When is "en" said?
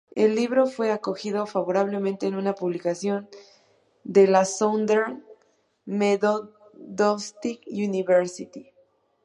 2.25-2.33